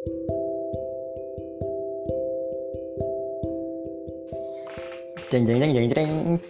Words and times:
jeng 0.00 0.16
jeng 5.44 5.60
jeng 5.60 5.76
jeng 5.76 5.92
jeng. 5.92 6.40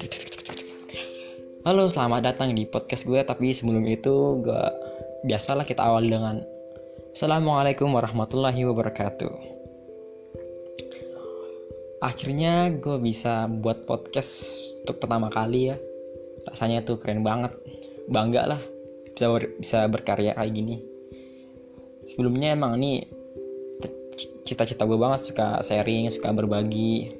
Halo 1.67 1.91
selamat 1.91 2.31
datang 2.31 2.55
di 2.55 2.63
podcast 2.63 3.11
gue. 3.11 3.19
Tapi 3.27 3.51
sebelum 3.51 3.83
itu 3.91 4.39
gue 4.47 4.65
biasalah 5.27 5.67
kita 5.67 5.83
awal 5.83 6.07
dengan 6.07 6.47
assalamualaikum 7.11 7.91
warahmatullahi 7.91 8.63
wabarakatuh. 8.71 9.35
Akhirnya 12.07 12.71
gue 12.71 13.03
bisa 13.03 13.51
buat 13.51 13.83
podcast 13.83 14.63
untuk 14.87 15.03
pertama 15.03 15.27
kali 15.27 15.75
ya. 15.75 15.77
Rasanya 16.47 16.87
tuh 16.87 17.03
keren 17.03 17.27
banget. 17.27 17.51
Bangga 18.07 18.47
lah 18.47 18.63
bisa 19.19 19.27
ber, 19.27 19.59
bisa 19.59 19.91
berkarya 19.91 20.39
kayak 20.39 20.55
gini. 20.55 20.87
Sebelumnya 22.15 22.55
emang 22.55 22.79
ini 22.79 23.19
cita-cita 24.51 24.83
gue 24.83 24.99
banget 24.99 25.31
suka 25.31 25.63
sharing 25.63 26.11
suka 26.11 26.35
berbagi. 26.35 27.15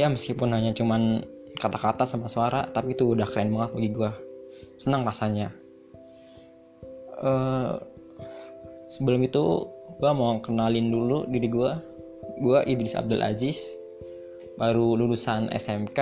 Ya 0.00 0.08
meskipun 0.08 0.56
hanya 0.56 0.72
cuman 0.72 1.20
kata-kata 1.60 2.08
sama 2.08 2.32
suara 2.32 2.64
tapi 2.72 2.96
itu 2.96 3.12
udah 3.12 3.28
keren 3.28 3.52
banget 3.52 3.76
bagi 3.76 3.90
gue. 3.92 4.10
Senang 4.80 5.04
rasanya. 5.04 5.52
Uh, 7.20 7.76
sebelum 8.88 9.20
itu 9.20 9.68
gue 10.00 10.10
mau 10.16 10.40
kenalin 10.40 10.88
dulu 10.88 11.28
diri 11.28 11.52
gue. 11.52 11.72
Gue 12.40 12.64
Idris 12.64 12.96
Abdul 12.96 13.20
Aziz 13.20 13.60
baru 14.56 14.96
lulusan 14.96 15.52
SMK 15.52 15.98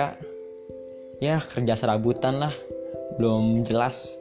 ya 1.19 1.43
kerja 1.43 1.75
serabutan 1.75 2.39
lah 2.39 2.55
belum 3.19 3.67
jelas. 3.67 4.15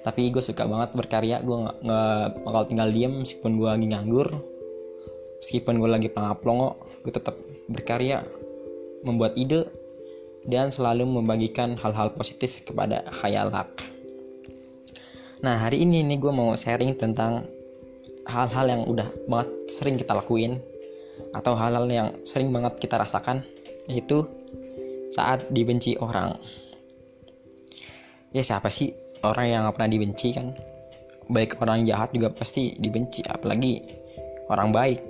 Tapi 0.00 0.32
gue 0.32 0.40
suka 0.40 0.64
banget 0.64 0.96
berkarya 0.96 1.44
gue 1.44 1.56
nggak 1.84 2.40
bakal 2.48 2.64
tinggal 2.64 2.88
diem 2.88 3.20
meskipun 3.20 3.60
gue 3.60 3.68
lagi 3.68 3.86
nganggur 3.92 4.32
meskipun 5.42 5.78
gue 5.78 5.90
lagi 5.90 6.08
pengaplongo 6.10 6.78
gue 7.02 7.12
tetap 7.14 7.38
berkarya 7.70 8.24
membuat 9.06 9.38
ide, 9.38 9.70
dan 10.48 10.72
selalu 10.72 11.06
membagikan 11.06 11.76
hal-hal 11.76 12.14
positif 12.14 12.62
kepada 12.64 13.04
khayalak. 13.10 13.68
Nah 15.44 15.54
hari 15.60 15.86
ini 15.86 16.02
nih 16.02 16.18
gue 16.18 16.32
mau 16.34 16.56
sharing 16.56 16.98
tentang 16.98 17.46
hal-hal 18.26 18.66
yang 18.66 18.82
udah 18.88 19.08
banget 19.30 19.48
sering 19.70 19.96
kita 19.96 20.16
lakuin 20.16 20.58
atau 21.34 21.54
hal-hal 21.54 21.86
yang 21.86 22.08
sering 22.26 22.50
banget 22.50 22.80
kita 22.82 22.98
rasakan 22.98 23.42
yaitu 23.86 24.26
saat 25.14 25.46
dibenci 25.54 25.96
orang. 26.00 26.36
Ya 28.34 28.44
siapa 28.44 28.68
sih 28.68 28.92
orang 29.24 29.46
yang 29.48 29.60
gak 29.64 29.80
pernah 29.80 29.90
dibenci 29.90 30.28
kan? 30.36 30.52
Baik 31.28 31.60
orang 31.60 31.84
jahat 31.84 32.12
juga 32.12 32.32
pasti 32.32 32.76
dibenci, 32.76 33.20
apalagi 33.24 33.84
orang 34.48 34.72
baik, 34.72 35.00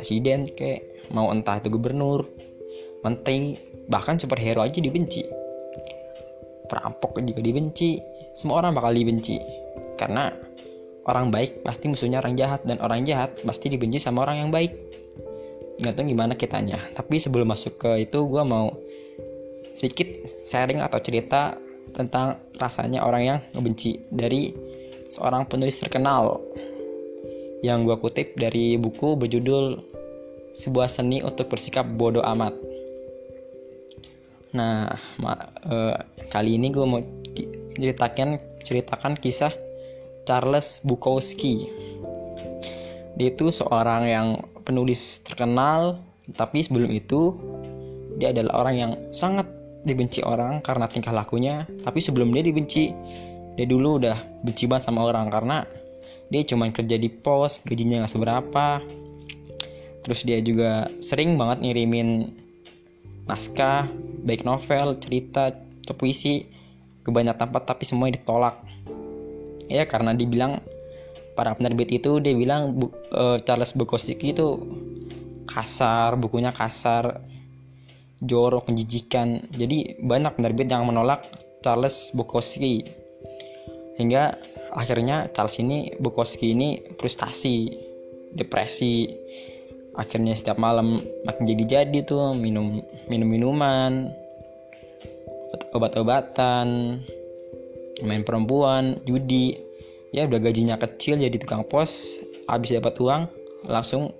presiden 0.00 0.48
kayak 0.48 1.12
mau 1.12 1.28
entah 1.28 1.60
itu 1.60 1.68
gubernur, 1.68 2.24
menteri 3.04 3.60
bahkan 3.92 4.16
superhero 4.16 4.64
aja 4.64 4.80
dibenci. 4.80 5.26
Perampok 6.64 7.20
juga 7.20 7.44
dibenci. 7.44 8.00
Semua 8.32 8.64
orang 8.64 8.72
bakal 8.72 8.96
dibenci. 8.96 9.36
Karena 10.00 10.32
orang 11.04 11.28
baik 11.28 11.66
pasti 11.66 11.92
musuhnya 11.92 12.22
orang 12.24 12.38
jahat 12.38 12.64
dan 12.64 12.80
orang 12.80 13.04
jahat 13.04 13.34
pasti 13.44 13.68
dibenci 13.68 14.00
sama 14.00 14.24
orang 14.24 14.46
yang 14.46 14.50
baik. 14.54 14.72
Nggak 15.82 15.92
tahu 15.98 16.04
gimana 16.08 16.32
kitanya. 16.38 16.78
Tapi 16.96 17.20
sebelum 17.20 17.50
masuk 17.50 17.76
ke 17.76 18.06
itu 18.08 18.24
gue 18.24 18.42
mau 18.46 18.72
sedikit 19.74 20.08
sharing 20.46 20.80
atau 20.80 21.02
cerita 21.02 21.58
tentang 21.90 22.38
rasanya 22.56 23.02
orang 23.02 23.22
yang 23.26 23.38
ngebenci 23.52 24.06
dari 24.14 24.54
seorang 25.10 25.50
penulis 25.50 25.76
terkenal. 25.82 26.38
Yang 27.60 27.78
gue 27.90 27.96
kutip 27.98 28.28
dari 28.38 28.78
buku 28.78 29.18
berjudul 29.18 29.89
sebuah 30.52 30.90
seni 30.90 31.22
untuk 31.22 31.50
bersikap 31.50 31.86
bodoh 31.86 32.24
amat 32.24 32.52
Nah, 34.50 34.90
ma 35.22 35.38
uh, 35.62 35.94
kali 36.30 36.58
ini 36.58 36.74
gue 36.74 36.82
mau 36.82 36.98
ceritakan 37.78 38.42
ceritakan 38.66 39.14
kisah 39.14 39.54
Charles 40.26 40.82
Bukowski. 40.82 41.70
Dia 43.14 43.30
itu 43.30 43.54
seorang 43.54 44.10
yang 44.10 44.28
penulis 44.66 45.22
terkenal, 45.22 46.02
tapi 46.34 46.66
sebelum 46.66 46.90
itu 46.90 47.36
dia 48.18 48.34
adalah 48.34 48.66
orang 48.66 48.74
yang 48.74 48.92
sangat 49.14 49.46
dibenci 49.86 50.20
orang 50.26 50.58
karena 50.66 50.90
tingkah 50.90 51.14
lakunya. 51.14 51.70
Tapi 51.86 52.02
sebelum 52.02 52.34
dia 52.34 52.42
dibenci, 52.42 52.90
dia 53.54 53.66
dulu 53.70 54.02
udah 54.02 54.18
benci 54.42 54.66
banget 54.66 54.90
sama 54.90 55.06
orang 55.06 55.30
karena 55.30 55.62
dia 56.30 56.42
cuma 56.42 56.66
kerja 56.74 56.98
di 56.98 57.06
pos, 57.10 57.62
gajinya 57.62 58.02
nggak 58.02 58.12
seberapa. 58.12 58.82
Terus 60.10 60.26
dia 60.26 60.42
juga 60.42 60.90
sering 60.98 61.38
banget 61.38 61.62
ngirimin 61.62 62.34
naskah 63.30 63.86
baik 64.26 64.42
novel 64.42 64.98
cerita 64.98 65.54
atau 65.54 65.94
puisi 65.94 66.50
ke 67.06 67.14
banyak 67.14 67.38
tempat 67.38 67.62
tapi 67.62 67.86
semua 67.86 68.10
ditolak. 68.10 68.58
Ya 69.70 69.86
karena 69.86 70.10
dibilang 70.10 70.58
para 71.38 71.54
penerbit 71.54 71.94
itu 71.94 72.18
dia 72.18 72.34
bilang 72.34 72.74
bu, 72.74 72.90
uh, 73.14 73.38
Charles 73.46 73.70
Bukowski 73.70 74.34
itu 74.34 74.58
kasar 75.46 76.18
bukunya 76.18 76.50
kasar 76.50 77.22
jorok 78.18 78.66
menjijikan. 78.66 79.46
Jadi 79.54 79.94
banyak 80.02 80.42
penerbit 80.42 80.74
yang 80.74 80.90
menolak 80.90 81.22
Charles 81.62 82.10
Bukowski. 82.18 82.82
Hingga 83.94 84.34
akhirnya 84.74 85.30
Charles 85.30 85.62
ini 85.62 85.94
Bukowski 86.02 86.50
ini 86.50 86.82
frustasi 86.98 87.78
depresi 88.34 89.19
akhirnya 89.98 90.38
setiap 90.38 90.56
malam 90.56 91.02
makin 91.26 91.44
jadi-jadi 91.46 92.06
tuh 92.06 92.34
minum 92.38 92.78
minum 93.10 93.26
minuman 93.26 94.10
obat-obatan 95.74 96.98
main 98.02 98.22
perempuan 98.24 98.98
judi. 99.04 99.58
Ya 100.10 100.26
udah 100.26 100.42
gajinya 100.42 100.74
kecil 100.74 101.22
jadi 101.22 101.36
tukang 101.38 101.62
pos 101.62 102.18
habis 102.50 102.74
dapat 102.74 102.98
uang 102.98 103.30
langsung 103.70 104.10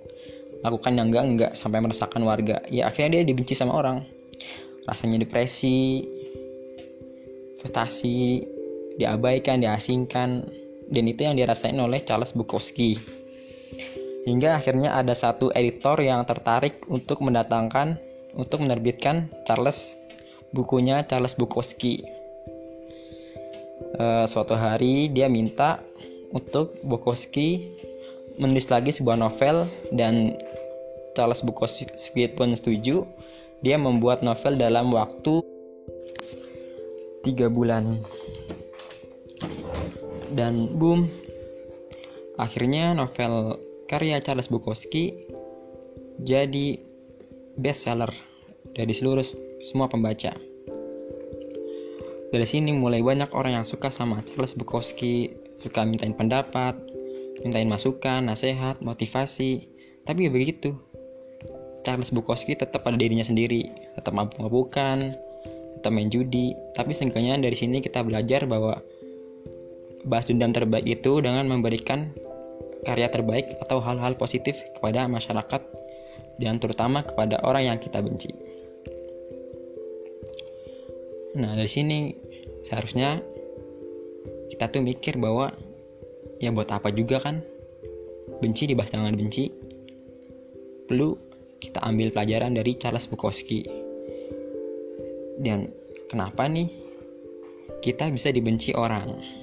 lakukan 0.63 0.95
yang 0.95 1.11
enggak 1.11 1.25
enggak 1.27 1.51
sampai 1.59 1.83
meresahkan 1.83 2.23
warga. 2.23 2.63
Ya 2.71 2.87
akhirnya 2.87 3.19
dia 3.19 3.23
dibenci 3.27 3.57
sama 3.57 3.75
orang. 3.75 4.07
Rasanya 4.87 5.19
depresi 5.19 6.07
frustasi 7.59 8.47
diabaikan 8.95 9.59
diasingkan. 9.59 10.47
Dan 10.91 11.07
itu 11.07 11.23
yang 11.23 11.39
dirasain 11.39 11.79
oleh 11.79 12.03
Charles 12.03 12.35
Bukowski 12.35 12.99
Hingga 14.21 14.61
akhirnya 14.61 14.93
ada 14.93 15.17
satu 15.17 15.49
editor 15.57 15.97
yang 15.97 16.21
tertarik 16.29 16.85
untuk 16.85 17.25
mendatangkan 17.25 17.97
untuk 18.37 18.61
menerbitkan 18.63 19.27
Charles 19.49 19.97
bukunya 20.53 21.01
Charles 21.09 21.33
Bukowski. 21.33 22.05
E, 23.97 24.05
suatu 24.29 24.53
hari 24.53 25.09
dia 25.09 25.25
minta 25.25 25.81
untuk 26.31 26.77
Bukowski 26.85 27.65
menulis 28.37 28.69
lagi 28.69 28.93
sebuah 28.93 29.17
novel 29.17 29.65
dan 29.91 30.37
Charles 31.17 31.41
Bukowski 31.41 31.89
pun 32.37 32.53
setuju. 32.53 33.03
Dia 33.61 33.77
membuat 33.77 34.25
novel 34.25 34.57
dalam 34.57 34.89
waktu 34.89 35.41
tiga 37.21 37.45
bulan 37.49 38.01
dan 40.33 40.65
boom 40.79 41.05
akhirnya 42.41 42.97
novel 42.97 43.61
karya 43.91 44.23
Charles 44.23 44.47
Bukowski 44.47 45.11
jadi 46.23 46.79
bestseller 47.59 48.07
dari 48.71 48.95
seluruh 48.95 49.27
semua 49.67 49.91
pembaca. 49.91 50.31
Dari 52.31 52.47
sini 52.47 52.71
mulai 52.71 53.03
banyak 53.03 53.35
orang 53.35 53.59
yang 53.59 53.67
suka 53.67 53.91
sama 53.91 54.23
Charles 54.23 54.55
Bukowski, 54.55 55.35
suka 55.59 55.83
mintain 55.83 56.15
pendapat, 56.15 56.79
mintain 57.43 57.67
masukan, 57.67 58.23
nasihat, 58.23 58.79
motivasi. 58.79 59.67
Tapi 60.07 60.31
begitu. 60.31 60.71
Charles 61.83 62.15
Bukowski 62.15 62.55
tetap 62.55 62.87
pada 62.87 62.95
dirinya 62.95 63.27
sendiri, 63.27 63.67
tetap 63.99 64.15
mabuk-mabukan, 64.15 65.03
tetap 65.75 65.91
main 65.91 66.07
judi. 66.07 66.55
Tapi 66.79 66.95
seenggaknya 66.95 67.35
dari 67.43 67.59
sini 67.59 67.83
kita 67.83 68.07
belajar 68.07 68.47
bahwa 68.47 68.79
balas 70.07 70.31
dendam 70.31 70.55
terbaik 70.55 70.87
itu 70.87 71.19
dengan 71.19 71.51
memberikan 71.51 72.15
karya 72.81 73.07
terbaik 73.09 73.57
atau 73.61 73.77
hal-hal 73.81 74.17
positif 74.17 74.61
kepada 74.77 75.05
masyarakat 75.05 75.61
dan 76.41 76.57
terutama 76.57 77.05
kepada 77.05 77.37
orang 77.45 77.73
yang 77.73 77.77
kita 77.77 78.01
benci. 78.01 78.33
Nah, 81.37 81.55
dari 81.55 81.69
sini 81.69 82.11
seharusnya 82.65 83.21
kita 84.51 84.67
tuh 84.67 84.83
mikir 84.83 85.15
bahwa 85.15 85.55
ya 86.43 86.51
buat 86.51 86.67
apa 86.73 86.91
juga 86.91 87.23
kan 87.23 87.39
benci 88.41 88.67
dibahas 88.67 88.91
dengan 88.91 89.15
benci. 89.15 89.47
Perlu 90.89 91.15
kita 91.61 91.79
ambil 91.87 92.11
pelajaran 92.11 92.57
dari 92.57 92.75
Charles 92.75 93.07
Bukowski. 93.07 93.63
Dan 95.39 95.71
kenapa 96.11 96.49
nih 96.49 96.67
kita 97.79 98.11
bisa 98.11 98.33
dibenci 98.33 98.75
orang? 98.75 99.40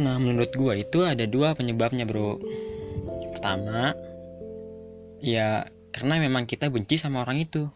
Nah 0.00 0.16
menurut 0.16 0.48
gue 0.56 0.74
itu 0.80 1.04
ada 1.04 1.28
dua 1.28 1.52
penyebabnya 1.52 2.08
bro. 2.08 2.40
Pertama 3.36 3.92
ya 5.20 5.68
karena 5.92 6.14
memang 6.16 6.48
kita 6.48 6.72
benci 6.72 6.96
sama 6.96 7.22
orang 7.22 7.44
itu. 7.44 7.68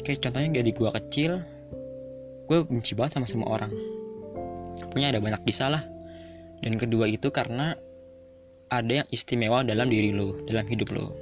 Kayak 0.00 0.24
contohnya 0.24 0.50
dari 0.62 0.72
gue 0.72 0.90
kecil 0.90 1.32
gue 2.46 2.58
benci 2.64 2.96
banget 2.96 3.20
sama 3.20 3.28
semua 3.28 3.60
orang. 3.60 3.72
Punya 4.90 5.12
ada 5.12 5.20
banyak 5.20 5.44
kisah 5.44 5.68
lah. 5.68 5.84
Dan 6.64 6.80
kedua 6.80 7.04
itu 7.04 7.28
karena 7.28 7.76
ada 8.72 9.04
yang 9.04 9.08
istimewa 9.12 9.62
dalam 9.62 9.92
diri 9.92 10.10
lo 10.16 10.40
dalam 10.48 10.64
hidup 10.66 10.88
lo. 10.96 11.12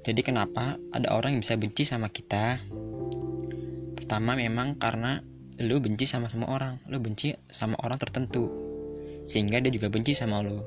Jadi 0.00 0.24
kenapa 0.24 0.80
ada 0.96 1.12
orang 1.12 1.36
yang 1.36 1.42
bisa 1.44 1.60
benci 1.60 1.84
sama 1.84 2.08
kita? 2.08 2.56
Pertama 4.00 4.32
memang 4.32 4.80
karena 4.80 5.20
lo 5.60 5.76
benci 5.76 6.08
sama 6.08 6.32
semua 6.32 6.56
orang 6.56 6.80
lo 6.88 6.96
benci 6.96 7.36
sama 7.52 7.76
orang 7.84 8.00
tertentu 8.00 8.48
sehingga 9.22 9.60
dia 9.60 9.68
juga 9.68 9.92
benci 9.92 10.16
sama 10.16 10.40
lo 10.40 10.64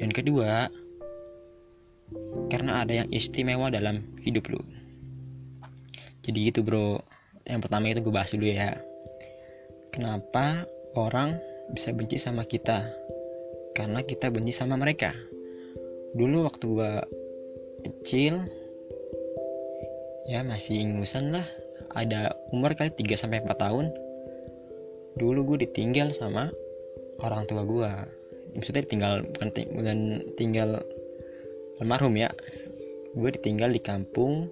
dan 0.00 0.08
kedua 0.08 0.72
karena 2.48 2.84
ada 2.84 3.04
yang 3.04 3.08
istimewa 3.12 3.68
dalam 3.68 4.00
hidup 4.24 4.48
lo 4.48 4.64
jadi 6.24 6.48
gitu 6.48 6.64
bro. 6.64 7.04
Yang 7.44 7.68
pertama 7.68 7.92
itu 7.92 8.00
gue 8.00 8.14
bahas 8.14 8.32
dulu 8.32 8.48
ya. 8.48 8.80
Kenapa 9.92 10.64
orang 10.96 11.36
bisa 11.76 11.92
benci 11.92 12.16
sama 12.16 12.48
kita? 12.48 12.88
Karena 13.76 14.00
kita 14.00 14.32
benci 14.32 14.56
sama 14.56 14.80
mereka. 14.80 15.12
Dulu 16.16 16.48
waktu 16.48 16.64
gue 16.64 16.92
kecil 17.84 18.40
ya 20.24 20.40
masih 20.40 20.80
ingusan 20.80 21.36
lah. 21.36 21.44
Ada 21.92 22.32
umur 22.50 22.72
kali 22.72 22.88
3 22.88 23.20
sampai 23.20 23.44
4 23.44 23.54
tahun 23.60 23.92
dulu 25.14 25.54
gue 25.54 25.68
ditinggal 25.68 26.10
sama 26.10 26.50
orang 27.22 27.46
tua 27.46 27.62
gue 27.62 27.90
maksudnya 28.54 28.86
tinggal 28.86 29.22
bukan, 29.34 29.48
bukan 29.74 29.98
tinggal 30.38 30.82
almarhum 31.82 32.14
ya. 32.14 32.30
Gue 33.14 33.30
ditinggal 33.30 33.70
di 33.70 33.78
kampung 33.82 34.50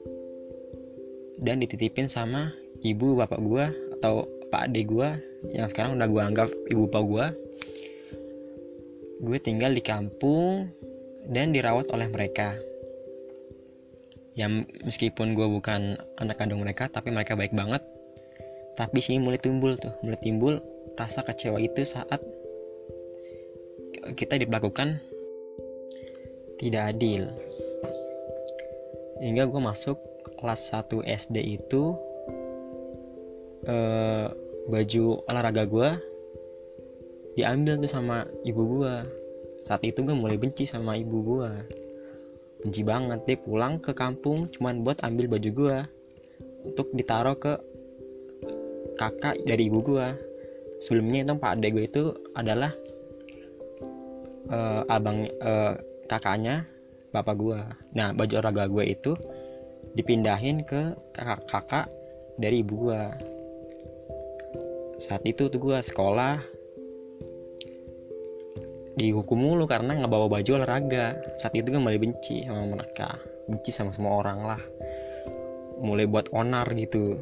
dan 1.42 1.58
dititipin 1.58 2.06
sama 2.06 2.54
ibu 2.86 3.18
bapak 3.18 3.40
gue 3.42 3.64
atau 3.98 4.26
pak 4.54 4.70
ade 4.70 4.86
gue 4.86 5.08
yang 5.50 5.66
sekarang 5.66 5.98
udah 5.98 6.06
gue 6.06 6.22
anggap 6.22 6.48
ibu 6.70 6.86
bapak 6.86 7.02
gue 7.02 7.26
gue 9.22 9.38
tinggal 9.38 9.70
di 9.74 9.82
kampung 9.82 10.70
dan 11.30 11.54
dirawat 11.54 11.90
oleh 11.94 12.10
mereka. 12.10 12.58
Ya 14.34 14.48
meskipun 14.82 15.34
gue 15.36 15.44
bukan 15.44 15.98
anak 16.18 16.40
kandung 16.40 16.62
mereka 16.62 16.88
tapi 16.88 17.12
mereka 17.12 17.36
baik 17.36 17.54
banget 17.54 17.82
tapi 18.78 19.04
sini 19.04 19.20
mulai 19.20 19.40
timbul 19.40 19.76
tuh 19.76 19.92
mulai 20.00 20.20
timbul 20.20 20.58
rasa 20.96 21.24
kecewa 21.24 21.60
itu 21.60 21.84
saat 21.84 22.20
kita 24.16 24.40
diperlakukan 24.40 24.98
tidak 26.58 26.94
adil. 26.94 27.26
Hingga 29.22 29.50
gue 29.50 29.60
masuk 29.62 29.98
kelas 30.38 30.74
1 30.74 31.06
SD 31.06 31.36
itu 31.58 31.94
eh, 33.66 34.26
baju 34.70 35.06
olahraga 35.30 35.66
gue 35.66 35.90
diambil 37.34 37.78
tuh 37.82 37.90
sama 37.90 38.26
ibu 38.46 38.62
gue 38.78 38.94
saat 39.66 39.82
itu 39.86 40.02
gue 40.02 40.14
mulai 40.14 40.36
benci 40.36 40.66
sama 40.66 40.98
ibu 40.98 41.22
gue 41.22 41.50
benci 42.62 42.82
banget 42.86 43.24
dia 43.24 43.38
pulang 43.40 43.78
ke 43.78 43.94
kampung 43.94 44.50
cuman 44.52 44.82
buat 44.84 45.00
ambil 45.06 45.30
baju 45.32 45.50
gue 45.50 45.76
untuk 46.66 46.90
ditaruh 46.94 47.38
ke 47.38 47.58
kakak 48.98 49.38
dari 49.44 49.68
ibu 49.68 49.80
gue 49.80 50.06
sebelumnya 50.82 51.24
itu 51.26 51.32
pak 51.38 51.52
adek 51.58 51.70
gue 51.76 51.84
itu 51.86 52.02
adalah 52.34 52.72
uh, 54.50 54.82
abang 54.90 55.28
uh, 55.40 55.78
kakaknya 56.10 56.66
bapak 57.14 57.36
gue 57.38 57.60
nah 57.94 58.10
baju 58.10 58.34
olahraga 58.40 58.64
gue 58.68 58.84
itu 58.88 59.12
dipindahin 59.92 60.64
ke 60.64 60.96
kakak-kakak 61.12 61.86
dari 62.40 62.64
ibu 62.64 62.88
gue 62.88 63.02
saat 65.02 65.22
itu 65.26 65.50
tuh 65.50 65.58
gue 65.58 65.78
sekolah 65.82 66.62
dihukum 68.92 69.40
mulu 69.40 69.64
karena 69.64 69.96
nggak 69.96 70.12
bawa 70.12 70.26
baju 70.28 70.50
olahraga. 70.60 71.16
Saat 71.40 71.56
itu 71.56 71.72
gue 71.72 71.80
mulai 71.80 71.96
benci 71.96 72.44
sama 72.44 72.76
mereka 72.76 73.16
benci 73.48 73.70
sama 73.72 73.90
semua 73.90 74.20
orang 74.20 74.38
lah. 74.44 74.62
Mulai 75.82 76.06
buat 76.06 76.30
onar 76.30 76.70
gitu 76.76 77.18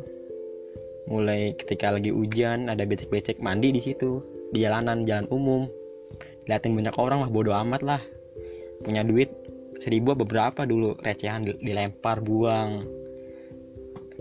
mulai 1.10 1.58
ketika 1.58 1.90
lagi 1.90 2.14
hujan 2.14 2.70
ada 2.70 2.86
becek-becek 2.86 3.42
mandi 3.42 3.74
di 3.74 3.82
situ. 3.82 4.22
Di 4.54 4.62
jalanan 4.62 5.02
jalan 5.04 5.26
umum. 5.28 5.66
Liatin 6.46 6.78
banyak 6.78 6.94
orang 6.96 7.26
lah 7.26 7.30
bodoh 7.30 7.54
amat 7.54 7.82
lah. 7.82 8.02
Punya 8.80 9.02
duit 9.02 9.28
seribu 9.82 10.14
beberapa 10.14 10.62
dulu 10.64 10.96
recehan 11.02 11.44
dilempar 11.44 12.22
buang. 12.22 12.80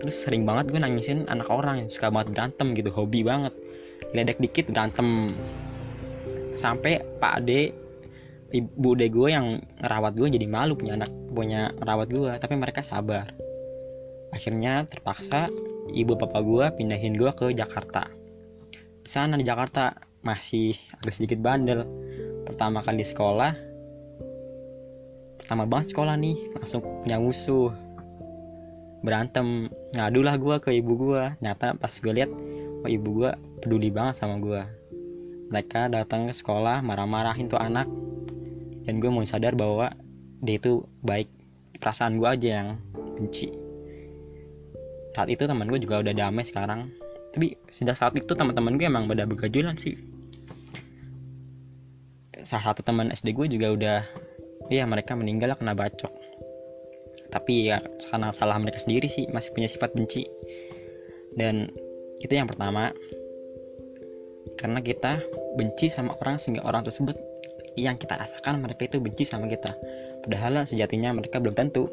Terus 0.00 0.16
sering 0.16 0.48
banget 0.48 0.72
gue 0.72 0.80
nangisin 0.80 1.28
anak 1.28 1.52
orang 1.52 1.84
yang 1.84 1.88
suka 1.92 2.08
banget 2.08 2.34
berantem 2.34 2.74
gitu 2.74 2.90
hobi 2.90 3.22
banget. 3.22 3.54
Ledek 4.16 4.42
dikit 4.42 4.68
berantem. 4.72 5.30
Sampai 6.58 7.00
pak 7.22 7.40
ade 7.44 7.72
ibu 8.50 8.98
de 8.98 9.06
gue 9.06 9.28
yang 9.30 9.62
ngerawat 9.78 10.18
gue 10.18 10.26
jadi 10.26 10.46
malu 10.50 10.74
punya 10.74 10.98
anak 10.98 11.10
punya 11.30 11.70
ngerawat 11.78 12.08
gue 12.10 12.32
tapi 12.40 12.54
mereka 12.58 12.80
sabar. 12.82 13.30
Akhirnya 14.34 14.86
terpaksa 14.86 15.46
ibu 15.92 16.14
papa 16.16 16.40
gue 16.40 16.66
pindahin 16.74 17.18
gue 17.18 17.30
ke 17.34 17.52
Jakarta. 17.52 18.06
Di 19.00 19.10
sana 19.10 19.34
di 19.34 19.44
Jakarta 19.44 19.94
masih 20.22 20.76
agak 21.00 21.14
sedikit 21.16 21.38
bandel. 21.42 21.84
Pertama 22.46 22.82
kali 22.82 23.06
sekolah 23.06 23.52
pertama 25.40 25.66
banget 25.66 25.90
sekolah 25.90 26.14
nih 26.14 26.36
langsung 26.54 26.80
punya 26.82 27.18
musuh. 27.18 27.74
Berantem 29.02 29.66
ngadulah 29.96 30.36
gue 30.38 30.56
ke 30.62 30.70
ibu 30.76 30.92
gue 30.94 31.22
nyata 31.42 31.74
pas 31.74 31.90
gue 31.90 32.12
lihat 32.14 32.30
oh 32.84 32.90
ibu 32.90 33.24
gue 33.24 33.30
peduli 33.58 33.90
banget 33.90 34.22
sama 34.22 34.38
gue 34.38 34.62
mereka 35.50 35.90
datang 35.90 36.30
ke 36.30 36.32
sekolah 36.32 36.78
marah-marahin 36.80 37.50
tuh 37.50 37.58
anak. 37.58 37.90
Dan 38.86 39.02
gue 39.02 39.10
mau 39.10 39.26
sadar 39.26 39.58
bahwa 39.58 39.90
dia 40.40 40.56
itu 40.56 40.86
baik. 41.02 41.28
Perasaan 41.82 42.22
gue 42.22 42.28
aja 42.30 42.48
yang 42.62 42.68
benci 43.18 43.59
saat 45.14 45.28
itu 45.30 45.42
teman 45.46 45.66
gue 45.66 45.80
juga 45.82 46.02
udah 46.02 46.14
damai 46.14 46.46
sekarang. 46.46 46.90
Tapi 47.30 47.54
sejak 47.70 47.94
saat 47.98 48.14
itu 48.18 48.30
teman-teman 48.34 48.74
gue 48.78 48.86
emang 48.86 49.06
pada 49.06 49.26
begajulan 49.26 49.78
sih. 49.78 49.98
Salah 52.42 52.72
satu 52.72 52.82
teman 52.82 53.12
SD 53.14 53.34
gue 53.36 53.46
juga 53.58 53.68
udah 53.70 53.98
ya 54.70 54.86
mereka 54.86 55.14
meninggal 55.14 55.54
kena 55.58 55.74
bacok. 55.74 56.10
Tapi 57.30 57.70
ya 57.70 57.78
karena 58.10 58.34
salah 58.34 58.58
mereka 58.58 58.82
sendiri 58.82 59.06
sih 59.06 59.30
masih 59.30 59.54
punya 59.54 59.70
sifat 59.70 59.94
benci. 59.94 60.26
Dan 61.38 61.70
itu 62.22 62.32
yang 62.32 62.50
pertama. 62.50 62.90
Karena 64.58 64.82
kita 64.82 65.20
benci 65.54 65.92
sama 65.92 66.16
orang 66.18 66.40
sehingga 66.40 66.64
orang 66.66 66.82
tersebut 66.82 67.14
yang 67.78 67.94
kita 68.00 68.18
rasakan 68.18 68.58
mereka 68.58 68.90
itu 68.90 68.98
benci 68.98 69.22
sama 69.22 69.46
kita. 69.46 69.70
Padahal 70.26 70.66
sejatinya 70.66 71.14
mereka 71.14 71.38
belum 71.38 71.54
tentu 71.54 71.86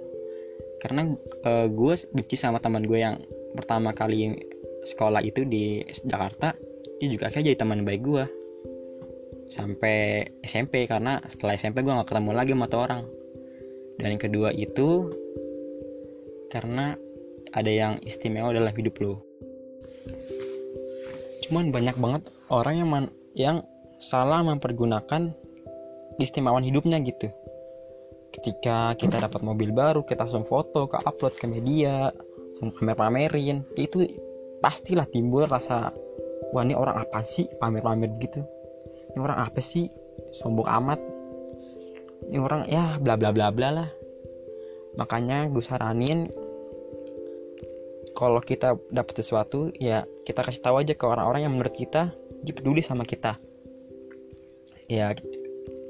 karena 0.88 1.12
uh, 1.44 1.68
gue 1.68 1.94
benci 2.16 2.40
sama 2.40 2.64
teman 2.64 2.88
gue 2.88 3.04
yang 3.04 3.20
pertama 3.60 3.92
kali 3.92 4.40
sekolah 4.88 5.20
itu 5.20 5.44
di 5.44 5.84
Jakarta 6.08 6.56
dia 7.04 7.08
juga 7.12 7.28
akhirnya 7.28 7.52
jadi 7.52 7.60
teman 7.60 7.84
baik 7.84 8.02
gue 8.08 8.24
sampai 9.52 10.28
SMP 10.48 10.88
karena 10.88 11.20
setelah 11.28 11.60
SMP 11.60 11.84
gue 11.84 11.92
gak 11.92 12.08
ketemu 12.12 12.32
lagi 12.36 12.52
sama 12.52 12.68
tuh 12.68 12.82
orang. 12.84 13.04
Dan 13.98 14.14
yang 14.14 14.22
kedua 14.22 14.50
itu 14.52 15.12
karena 16.52 16.96
ada 17.56 17.72
yang 17.72 18.00
istimewa 18.04 18.52
dalam 18.56 18.72
hidup 18.76 18.96
lo 19.04 19.24
cuman 21.48 21.72
banyak 21.72 21.96
banget 21.96 22.24
orang 22.52 22.76
yang 22.76 22.90
man, 22.92 23.06
yang 23.32 23.58
salah 24.04 24.44
mempergunakan 24.44 25.32
istimewaan 26.20 26.68
hidupnya 26.68 27.00
gitu 27.08 27.32
ketika 28.38 28.94
kita 28.94 29.18
dapat 29.18 29.42
mobil 29.42 29.74
baru 29.74 30.06
kita 30.06 30.30
langsung 30.30 30.46
foto 30.46 30.86
ke 30.86 30.98
upload 31.02 31.34
ke 31.38 31.50
media 31.50 32.14
pamer-pamerin 32.62 33.66
itu 33.78 34.06
pastilah 34.62 35.06
timbul 35.10 35.46
rasa 35.46 35.94
wah 36.52 36.64
ini 36.64 36.74
orang 36.74 37.06
apa 37.06 37.22
sih 37.22 37.46
pamer-pamer 37.62 38.10
gitu? 38.22 38.42
Ini 39.14 39.20
orang 39.20 39.40
apa 39.50 39.60
sih? 39.62 39.90
Sombong 40.34 40.68
amat. 40.68 41.00
Ini 42.28 42.38
orang 42.42 42.66
ya 42.68 42.98
bla 43.02 43.16
bla 43.16 43.30
bla 43.30 43.54
bla 43.54 43.70
lah. 43.84 43.90
Makanya 44.98 45.46
gue 45.54 45.62
saranin 45.62 46.30
kalau 48.18 48.42
kita 48.42 48.74
dapat 48.90 49.22
sesuatu 49.22 49.70
ya 49.78 50.10
kita 50.26 50.42
kasih 50.42 50.66
tahu 50.66 50.82
aja 50.82 50.98
ke 50.98 51.06
orang-orang 51.06 51.46
yang 51.46 51.54
menurut 51.54 51.76
kita 51.78 52.10
dia 52.42 52.54
peduli 52.54 52.82
sama 52.82 53.06
kita. 53.06 53.38
Ya 54.90 55.14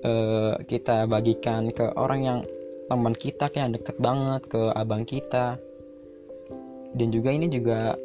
eh, 0.08 0.54
kita 0.64 1.04
bagikan 1.12 1.76
ke 1.76 1.92
orang 2.00 2.22
yang 2.24 2.40
teman 2.88 3.12
kita 3.12 3.52
kayak 3.52 3.76
deket 3.76 4.00
banget 4.00 4.48
ke 4.48 4.72
abang 4.72 5.04
kita. 5.04 5.60
Dan 6.96 7.12
juga 7.12 7.36
ini 7.36 7.52
juga 7.52 8.00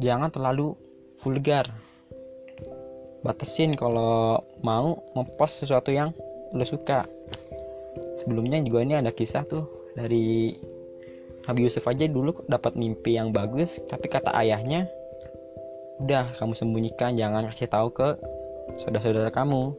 jangan 0.00 0.32
terlalu 0.32 0.72
vulgar. 1.20 1.68
Batasin 3.20 3.76
kalau 3.76 4.40
mau 4.64 4.96
mempost 5.12 5.60
sesuatu 5.60 5.92
yang 5.92 6.16
lo 6.56 6.64
suka. 6.64 7.04
Sebelumnya 8.16 8.64
juga 8.64 8.80
ini 8.80 8.96
ada 8.96 9.12
kisah 9.12 9.44
tuh 9.44 9.68
dari 9.92 10.56
Nabi 11.50 11.66
Yusuf 11.66 11.84
aja 11.88 12.06
dulu 12.06 12.46
dapat 12.46 12.78
mimpi 12.78 13.16
yang 13.18 13.34
bagus 13.34 13.80
tapi 13.88 14.06
kata 14.06 14.30
ayahnya 14.38 14.86
udah 16.00 16.32
kamu 16.36 16.54
sembunyikan 16.56 17.16
jangan 17.16 17.48
kasih 17.52 17.68
tahu 17.68 17.92
ke 17.92 18.16
saudara-saudara 18.80 19.34
kamu 19.34 19.74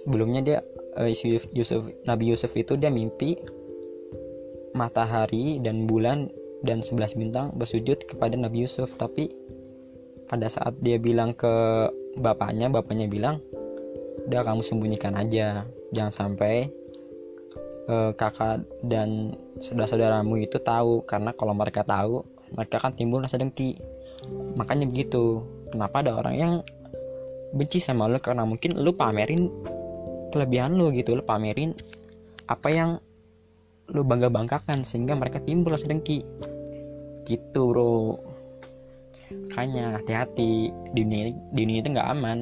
sebelumnya 0.00 0.40
dia 0.40 0.58
uh, 0.96 1.10
Yusuf 1.52 1.92
Nabi 2.08 2.32
Yusuf 2.32 2.52
itu 2.56 2.80
dia 2.80 2.88
mimpi 2.88 3.36
matahari 4.72 5.58
dan 5.60 5.84
bulan 5.84 6.30
dan 6.64 6.84
sebelas 6.84 7.16
bintang 7.16 7.52
bersujud 7.56 8.00
kepada 8.08 8.36
Nabi 8.36 8.64
Yusuf. 8.64 8.96
Tapi 8.96 9.28
pada 10.30 10.46
saat 10.48 10.78
dia 10.80 10.96
bilang 10.96 11.34
ke 11.34 11.52
bapaknya 12.16 12.70
bapaknya 12.70 13.10
bilang 13.10 13.42
udah 14.28 14.40
kamu 14.46 14.62
sembunyikan 14.64 15.16
aja. 15.16 15.66
Jangan 15.90 16.12
sampai 16.14 16.70
uh, 17.90 18.14
kakak 18.14 18.62
dan 18.86 19.34
saudara-saudaramu 19.58 20.38
itu 20.40 20.62
tahu. 20.62 21.02
Karena 21.04 21.34
kalau 21.34 21.52
mereka 21.52 21.82
tahu 21.82 22.22
mereka 22.54 22.78
akan 22.82 22.92
timbul 22.94 23.20
rasa 23.22 23.40
dengki. 23.40 23.80
Makanya 24.54 24.86
begitu. 24.86 25.42
Kenapa 25.70 26.02
ada 26.02 26.18
orang 26.18 26.34
yang 26.34 26.52
benci 27.50 27.82
sama 27.82 28.06
lo 28.06 28.22
karena 28.22 28.46
mungkin 28.46 28.78
lo 28.78 28.94
pamerin 28.94 29.50
kelebihan 30.30 30.78
lo 30.78 30.94
gitu 30.94 31.18
lo 31.18 31.22
pamerin 31.26 31.74
apa 32.50 32.68
yang 32.70 32.90
lo 33.90 34.06
bangga 34.06 34.30
banggakan 34.30 34.86
sehingga 34.86 35.18
mereka 35.18 35.42
timbul 35.42 35.74
rasa 35.74 35.90
dengki. 35.90 36.22
Gitu 37.26 37.62
bro. 37.70 38.18
Makanya 39.30 39.98
hati-hati 39.98 40.70
di 40.94 41.00
dunia 41.06 41.30
di 41.30 41.62
dunia 41.62 41.78
itu 41.82 41.88
nggak 41.94 42.10
aman. 42.14 42.38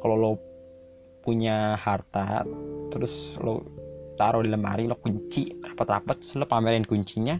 Kalau 0.00 0.16
lo 0.16 0.32
punya 1.24 1.76
harta 1.76 2.44
terus 2.92 3.36
lo 3.42 3.64
taruh 4.16 4.40
di 4.40 4.48
lemari 4.48 4.88
lo 4.88 4.96
kunci 4.96 5.50
rapat-rapat 5.60 6.38
lo 6.40 6.48
pamerin 6.48 6.88
kuncinya 6.88 7.36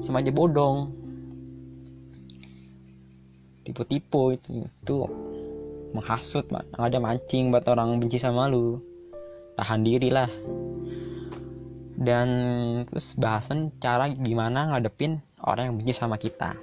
sama 0.00 0.24
aja 0.24 0.32
bodong. 0.32 0.88
Tipu-tipu 3.64 4.32
itu 4.32 4.64
itu 4.64 4.96
menghasut 5.92 6.48
ada 6.76 6.98
mancing 7.00 7.52
buat 7.52 7.64
orang 7.68 7.96
benci 8.00 8.20
sama 8.20 8.48
lu. 8.50 8.80
Tahan 9.58 9.82
diri 9.82 10.08
lah. 10.12 10.30
Dan 11.98 12.28
terus 12.86 13.18
bahasan 13.18 13.74
cara 13.82 14.06
gimana 14.12 14.70
ngadepin 14.70 15.18
orang 15.42 15.72
yang 15.72 15.76
benci 15.82 15.94
sama 15.94 16.14
kita. 16.14 16.54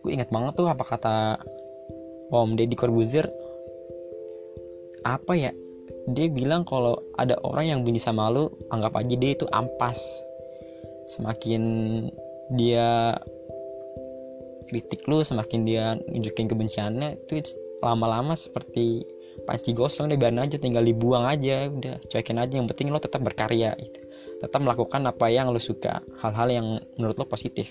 Gue 0.00 0.16
inget 0.16 0.32
banget 0.32 0.56
tuh 0.56 0.68
apa 0.72 0.80
kata 0.80 1.16
Om 2.32 2.56
Deddy 2.56 2.76
Corbuzier. 2.78 3.28
Apa 5.04 5.36
ya? 5.36 5.52
Dia 6.08 6.32
bilang 6.32 6.64
kalau 6.64 6.96
ada 7.20 7.36
orang 7.44 7.68
yang 7.68 7.80
benci 7.84 8.00
sama 8.00 8.32
lu 8.32 8.48
anggap 8.72 8.96
aja 8.96 9.14
dia 9.14 9.36
itu 9.36 9.44
ampas. 9.52 10.00
Semakin 11.12 11.62
dia 12.56 13.18
kritik 14.70 15.02
lu 15.10 15.26
semakin 15.26 15.60
dia 15.66 15.98
nunjukin 16.08 16.46
kebenciannya 16.46 17.18
itu 17.26 17.42
lama-lama 17.80 18.36
seperti 18.36 19.04
panci 19.48 19.72
gosong 19.72 20.12
deh 20.12 20.20
biarin 20.20 20.44
aja 20.44 20.60
tinggal 20.60 20.84
dibuang 20.84 21.24
aja 21.24 21.68
udah 21.68 21.96
cuekin 22.08 22.40
aja. 22.40 22.60
Yang 22.60 22.76
penting 22.76 22.92
lo 22.92 23.00
tetap 23.00 23.24
berkarya 23.24 23.74
gitu. 23.80 24.00
tetap 24.40 24.64
melakukan 24.64 25.04
apa 25.04 25.28
yang 25.28 25.52
lo 25.52 25.60
suka 25.60 26.00
hal-hal 26.24 26.48
yang 26.48 26.66
menurut 26.96 27.16
lo 27.20 27.28
positif. 27.28 27.68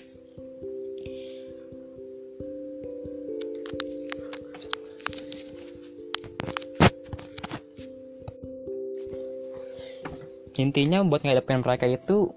Intinya 10.60 11.00
buat 11.02 11.24
ngadepin 11.24 11.64
mereka 11.64 11.88
itu 11.88 12.36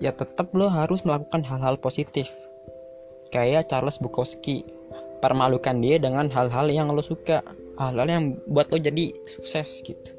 ya 0.00 0.16
tetap 0.16 0.50
lo 0.56 0.66
harus 0.72 1.04
melakukan 1.04 1.44
hal-hal 1.44 1.76
positif. 1.78 2.26
Kayak 3.30 3.68
Charles 3.68 4.00
Bukowski 4.00 4.64
permalukan 5.24 5.80
dia 5.80 5.96
dengan 5.96 6.28
hal-hal 6.28 6.68
yang 6.68 6.92
lo 6.92 7.00
suka. 7.00 7.40
Hal-hal 7.80 8.04
yang 8.04 8.24
buat 8.44 8.68
lo 8.68 8.76
jadi 8.76 9.16
sukses 9.24 9.80
gitu. 9.80 10.12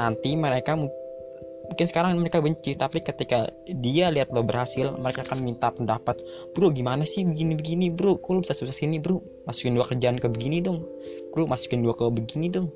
Nanti 0.00 0.32
mereka 0.32 0.80
mungkin 0.80 1.84
sekarang 1.84 2.16
mereka 2.16 2.40
benci 2.40 2.72
tapi 2.72 3.04
ketika 3.04 3.52
dia 3.68 4.08
lihat 4.08 4.32
lo 4.32 4.40
berhasil 4.40 4.96
mereka 4.96 5.28
akan 5.28 5.44
minta 5.44 5.68
pendapat 5.68 6.20
bro 6.56 6.72
gimana 6.72 7.04
sih 7.04 7.28
begini 7.28 7.52
begini 7.52 7.86
bro? 7.92 8.16
Kok 8.16 8.30
lo 8.32 8.40
bisa 8.40 8.56
sukses 8.56 8.80
ini 8.80 8.96
bro? 8.96 9.20
Masukin 9.44 9.76
dua 9.76 9.84
kerjaan 9.84 10.16
ke 10.16 10.32
begini 10.32 10.64
dong. 10.64 10.88
Bro 11.36 11.52
masukin 11.52 11.84
dua 11.84 11.92
ke 11.92 12.08
begini 12.08 12.48
dong. 12.48 12.72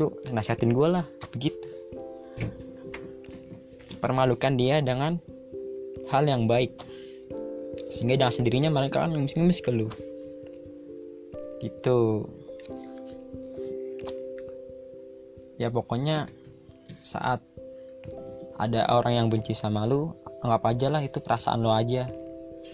Bro 0.00 0.16
nasihatin 0.32 0.72
gue 0.72 0.88
lah 0.88 1.04
begitu 1.36 1.68
permalukan 4.02 4.58
dia 4.58 4.82
dengan 4.82 5.20
hal 6.10 6.26
yang 6.26 6.50
baik. 6.50 6.74
Sehingga 7.94 8.18
dengan 8.18 8.34
sendirinya 8.34 8.70
mereka 8.72 9.04
akan 9.04 9.14
ngemis-ngemis 9.14 9.62
ke 9.62 9.70
lu 9.70 9.86
gitu. 11.62 12.26
Ya 15.62 15.70
pokoknya 15.70 16.26
saat 17.06 17.38
ada 18.58 18.86
orang 18.90 19.14
yang 19.14 19.26
benci 19.30 19.54
sama 19.54 19.86
lu 19.86 20.10
anggap 20.42 20.62
aja 20.74 20.86
lah 20.90 21.02
itu 21.02 21.22
perasaan 21.22 21.62
lo 21.62 21.70
aja. 21.70 22.10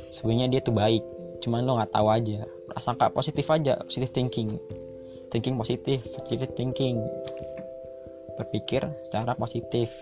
Sebenarnya 0.08 0.48
dia 0.48 0.60
tuh 0.64 0.72
baik 0.72 1.04
cuman 1.44 1.68
lo 1.68 1.76
nggak 1.76 1.92
tahu 1.92 2.08
aja. 2.08 2.48
Prasangka 2.72 3.12
positif 3.12 3.44
aja 3.52 3.76
positive 3.84 4.12
thinking. 4.12 4.56
Thinking 5.28 5.60
positif 5.60 6.00
positive 6.08 6.52
thinking. 6.56 6.96
Berpikir 8.40 8.88
secara 9.04 9.36
positif. 9.36 9.92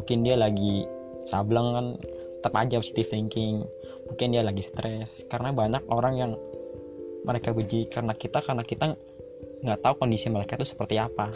Mungkin 0.00 0.24
dia 0.24 0.36
lagi 0.40 0.88
sableng 1.28 1.68
kan 1.72 1.86
tetap 2.40 2.52
aja 2.56 2.80
positive 2.80 3.08
thinking. 3.12 3.64
Mungkin 4.08 4.32
dia 4.32 4.40
lagi 4.40 4.64
stres. 4.64 5.24
Karena 5.28 5.52
banyak 5.52 5.84
orang 5.92 6.14
yang 6.16 6.32
mereka 7.26 7.50
benci 7.50 7.90
karena 7.90 8.14
kita 8.14 8.38
karena 8.38 8.62
kita 8.62 8.94
nggak 9.66 9.78
tahu 9.82 9.94
kondisi 9.98 10.30
mereka 10.30 10.54
itu 10.54 10.66
seperti 10.70 10.96
apa. 11.02 11.28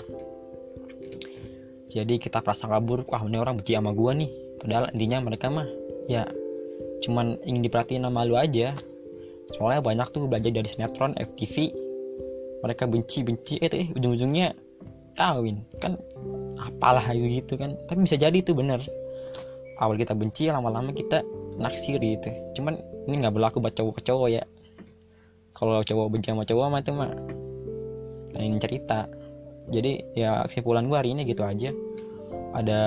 Jadi 1.91 2.23
kita 2.23 2.39
perasaan 2.39 2.71
kabur 2.71 3.03
wah 3.11 3.19
ini 3.27 3.37
orang 3.43 3.59
benci 3.59 3.75
sama 3.75 3.91
gua 3.91 4.15
nih. 4.15 4.31
Padahal 4.63 4.95
intinya 4.95 5.27
mereka 5.27 5.51
mah 5.51 5.67
ya 6.07 6.31
cuman 7.03 7.43
ingin 7.43 7.67
diperhatiin 7.67 8.07
sama 8.07 8.23
lu 8.23 8.39
aja. 8.39 8.71
Soalnya 9.59 9.83
banyak 9.83 10.07
tuh 10.15 10.31
belajar 10.31 10.55
dari 10.55 10.69
sinetron 10.71 11.19
FTV 11.19 11.75
mereka 12.63 12.87
benci 12.87 13.27
benci 13.27 13.59
eh, 13.59 13.67
itu 13.67 13.77
eh, 13.83 13.89
ujung-ujungnya 13.99 14.55
kawin. 15.19 15.67
Kan 15.83 15.99
apalah 16.63 17.03
gitu 17.11 17.59
kan. 17.59 17.75
Tapi 17.91 18.07
bisa 18.07 18.15
jadi 18.15 18.39
itu 18.39 18.55
bener. 18.55 18.79
Awal 19.83 19.99
kita 19.99 20.15
benci 20.15 20.47
lama-lama 20.47 20.95
kita 20.95 21.27
naksiri 21.59 22.23
itu. 22.23 22.31
Cuman 22.55 22.79
ini 23.11 23.27
nggak 23.27 23.35
berlaku 23.35 23.59
buat 23.59 23.75
cowok 23.75 23.99
ke 23.99 24.03
cowok 24.07 24.29
ya 24.31 24.45
kalau 25.55 25.83
cowok 25.83 26.07
benci 26.13 26.31
sama 26.31 26.47
cowok 26.47 26.67
mah 26.71 26.81
itu 26.81 26.93
mah 26.95 27.13
lain 28.37 28.57
cerita. 28.63 29.11
Jadi 29.71 30.17
ya 30.19 30.43
kesimpulan 30.47 30.87
gue 30.87 30.97
hari 30.99 31.15
ini 31.15 31.23
gitu 31.27 31.47
aja. 31.47 31.71
Ada 32.57 32.81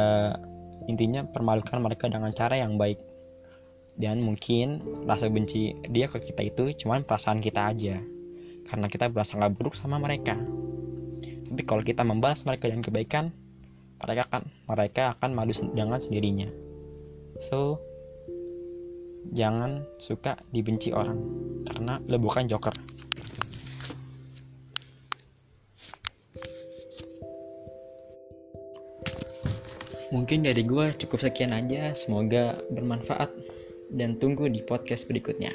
intinya 0.91 1.24
permalukan 1.24 1.79
mereka 1.79 2.12
dengan 2.12 2.32
cara 2.36 2.60
yang 2.60 2.75
baik. 2.75 3.00
Dan 3.93 4.25
mungkin 4.25 4.82
rasa 5.05 5.29
benci 5.29 5.77
dia 5.86 6.10
ke 6.10 6.17
kita 6.17 6.41
itu 6.43 6.74
cuman 6.84 7.05
perasaan 7.05 7.39
kita 7.39 7.72
aja. 7.72 8.01
Karena 8.67 8.89
kita 8.89 9.08
berasa 9.12 9.38
nggak 9.38 9.53
buruk 9.53 9.75
sama 9.77 10.01
mereka. 10.01 10.36
Tapi 11.53 11.62
kalau 11.70 11.86
kita 11.86 12.01
membalas 12.01 12.41
mereka 12.50 12.65
dengan 12.65 12.82
kebaikan 12.82 13.29
mereka 14.03 14.27
akan 14.27 14.41
mereka 14.67 15.01
akan 15.15 15.29
madu 15.32 15.53
dengan 15.72 16.01
sendirinya. 16.01 16.50
So 17.39 17.79
jangan 19.32 19.88
suka 19.96 20.36
dibenci 20.51 20.92
orang 20.92 21.20
karena 21.63 22.01
lo 22.10 22.20
bukan 22.20 22.50
joker. 22.50 22.75
Mungkin 30.13 30.46
dari 30.46 30.62
gue 30.62 30.94
cukup 30.94 31.25
sekian 31.25 31.58
aja 31.58 31.96
semoga 31.98 32.53
bermanfaat 32.70 33.34
dan 33.89 34.22
tunggu 34.22 34.46
di 34.46 34.62
podcast 34.62 35.10
berikutnya 35.10 35.53